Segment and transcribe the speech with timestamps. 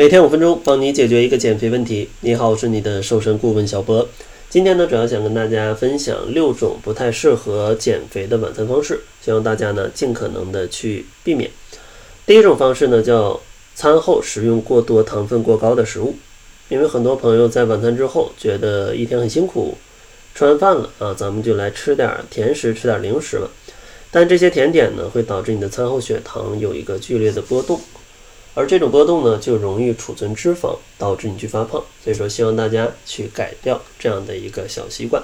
[0.00, 2.08] 每天五分钟，帮你解决一个减肥问题。
[2.20, 4.08] 你好，我是你的瘦身顾问小波。
[4.48, 11.50] 今天呢，主要想跟大家分享六种不太适合减肥的晚餐方式，希望大家呢尽可能的去避免。
[12.24, 13.40] 第一种方式呢，叫
[13.74, 16.14] 餐后食用过多糖分过高的食物。
[16.68, 19.76] 因为很多朋友在晚餐之后觉得一天很辛苦，
[20.32, 23.50] 吃完饭了啊，咱们就来吃点甜食，吃点零食了。
[24.12, 27.80] 但这些甜点呢，会导致你的餐后血糖有一个剧烈的波动。
[28.58, 31.80] 而这种波动呢，就容易储存脂肪，导致你去发胖。
[32.02, 35.22] 所以说，希望大家去改掉这样的一个小习惯。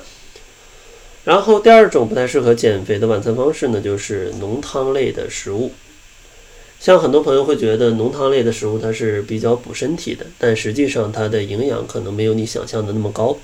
[1.25, 5.73] 然后第二种不太适合减肥的晚餐方式呢，就是浓汤类的食物。
[6.79, 13.37] 像很多朋友会觉得浓汤类的食物它是比较补身体的，但实际上它的营养可能没有你想象的那么高。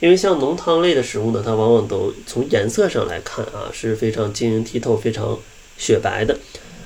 [0.00, 5.38] 因为像浓汤类的食物呢，它往往都从颜色上来看啊是非常晶莹剔透、非常
[5.78, 6.36] 雪白的。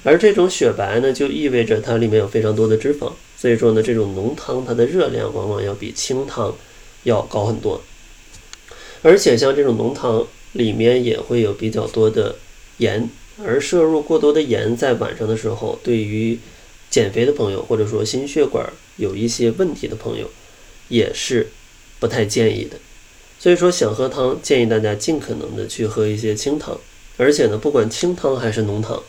[0.02, 6.54] 而这种雪白呢，就意味着它里面有非常多的脂肪，所以说呢，这种浓汤它的热量往往要比清汤
[7.02, 7.82] 要高很多。
[9.02, 12.36] 而且像这种浓汤里面也会有比较多的
[12.78, 13.10] 盐，
[13.44, 16.38] 而摄入过多的盐在晚上的时候，对于
[16.88, 20.30] 减肥的朋友或者说心血管有一些问题的朋友，
[20.88, 21.48] 也是
[21.98, 22.76] 不太建议的。
[23.38, 26.78] 所以说想喝汤，建议大家尽可能的去喝一些清汤，
[27.16, 29.02] 而且呢，不管清汤还是浓汤。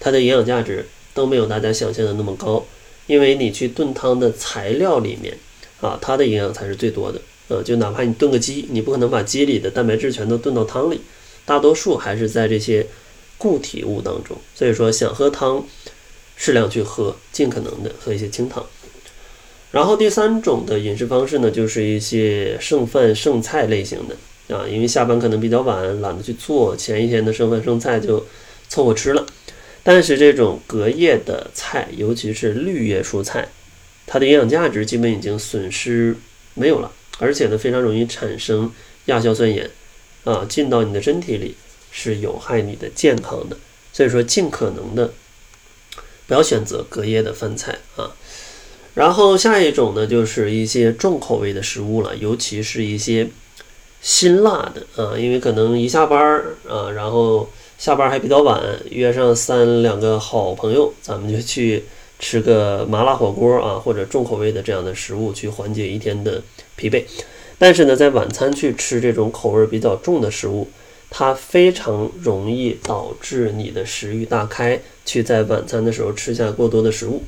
[0.00, 2.64] 它的营养价值都没有大家想象的那么高，
[3.06, 5.36] 因为你去炖汤的材料里面
[5.80, 7.20] 啊，它的营养才是最多的。
[7.48, 11.00] 呃，就哪怕你炖个鸡，你不可能把鸡里的蛋白质全都炖到汤里，
[11.46, 12.86] 大多数还是在这些
[13.38, 14.36] 固体物当中。
[14.54, 15.64] 所以说，想喝汤，
[16.36, 18.64] 适量去喝，尽可能的喝一些清汤。
[19.70, 28.26] 然后第三种的饮食方式呢，就是一些剩饭剩菜类型的啊，因为下班可能比较晚，懒得去做，前一天的剩饭剩菜就
[28.68, 29.24] 凑合吃了。
[29.90, 33.48] 但是这种隔夜的菜，尤其是绿叶蔬菜，
[34.06, 36.14] 它的营养价值基本已经损失
[36.52, 38.70] 没有了，而且呢，非常容易产生
[39.06, 39.70] 亚硝酸盐，
[40.24, 41.56] 啊，进到你的身体里
[41.90, 43.56] 是有害你的健康的。
[43.90, 45.10] 所以说，尽可能的
[46.26, 48.14] 不要选择隔夜的饭菜啊。
[48.92, 53.30] 然后下一种呢，就是一些重口味的食物了，尤其是一些
[54.02, 57.48] 辛辣的啊，因为可能一下班儿啊，然后。
[57.78, 61.84] 下班还比较晚，约上三两个好朋友，咱们就去
[62.18, 66.42] 吃个麻辣火锅啊，或者重口味的这样的食物，去缓解一天的
[66.74, 67.04] 疲惫。
[67.56, 70.66] 但是呢，在晚餐去吃这种口味比较重的食物，
[71.08, 77.22] 它非常容易导致你的食欲大开，去在晚餐的时候吃下过多的食物。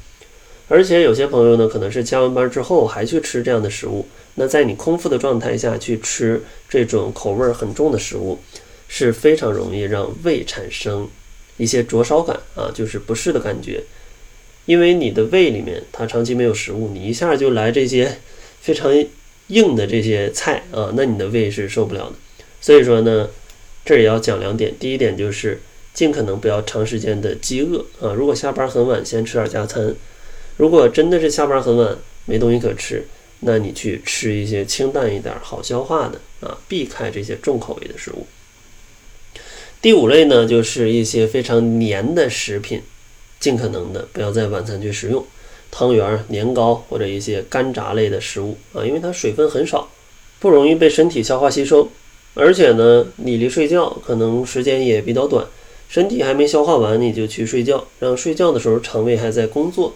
[0.67, 8.37] 而且有些朋友呢，可能是加完班之后还去吃这样的食物，那在你空腹的状态下去吃这种口味很重的食物。
[8.93, 11.09] 是非常容易让胃产生
[11.56, 13.84] 一些灼烧感啊，就是不适的感觉，
[14.67, 18.19] 因为你的胃里面它长期没有食物，你一下就来这些
[18.61, 18.93] 非常
[19.47, 22.15] 硬的这些菜啊，那你的胃是受不了的。
[22.61, 23.31] 所以说呢，
[23.84, 25.61] 这也要讲两点，第一点就是
[25.95, 29.95] 尽可能不要长时间的饥饿啊，如果下班很晚，先吃点加餐；
[30.56, 31.97] 如果真的是下班很晚
[32.27, 33.06] 没东西可吃，
[33.41, 38.27] 那你去吃一些清淡一点、好消化的啊，避开这些重口味的食物。
[39.83, 42.83] 第五类呢，就是一些非常黏的食品，
[43.39, 45.25] 尽可能的不要在晚餐去食用，
[45.71, 49.89] 汤圆、年糕或者一些干炸类的食物啊，因为它水分很少，
[50.39, 51.89] 不容易被身体消化吸收，
[52.35, 55.47] 而且呢，你离睡觉可能时间也比较短，
[55.89, 59.95] 身体还没消化完你就去睡觉，让睡觉的时候肠胃还在工作，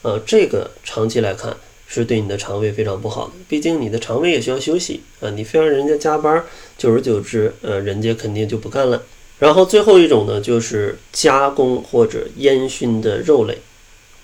[0.00, 1.54] 啊，这个长期来看
[1.86, 6.42] 是对你的肠胃非常不好的，毕竟你的肠胃也需要休息啊，你非让人家加班，
[6.78, 9.02] 久而久之，呃，人家肯定就不干了。
[9.38, 13.58] 然后最后一种呢，就是加工或者烟熏的肉类，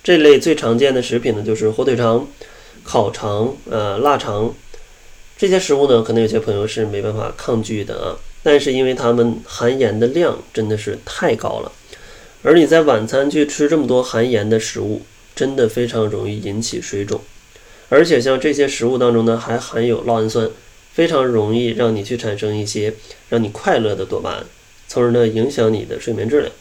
[0.03, 2.27] 这类最常见的食品呢，就是火腿肠、
[2.83, 4.55] 烤肠、呃腊肠
[5.37, 8.17] 这些食物呢，可能有些朋友是没办法抗拒的啊。
[8.43, 11.71] 但是因为它们含盐的量真的是太高了，
[12.43, 15.03] 而你在晚餐去吃这么多含盐的食物，
[15.37, 17.21] 真的非常容易引起水肿。
[17.88, 20.50] 而且像这些食物当中呢，还含有酪氨酸，
[20.93, 22.94] 非常容易让你去产生一些
[23.29, 24.47] 让你快乐的多巴胺。
[24.93, 26.53] 从而呢影响你的睡眠质量，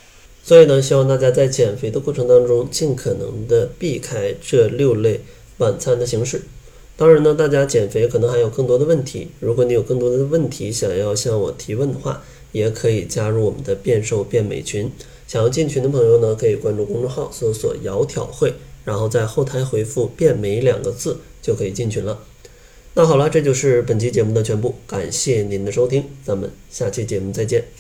[0.42, 5.20] 所以呢希望大家在减肥的过程当中尽可能的避开这六类
[5.58, 6.44] 晚餐的形式。
[6.96, 12.24] 当然呢，大家减肥可能还有更多的问题，如果你有更多的问题想要向我提问的话，
[12.54, 14.90] 也可以加入我们的变瘦变美群。
[15.28, 18.54] 想要进群的朋友呢，可以关注公众号搜索“窈窕会”，
[18.86, 22.24] 然后在后台回复“变美”两个字就可以进群了。
[22.94, 27.72] 那好了，这就是本期节目的全部，感谢您的收听，咱们下期节目再见。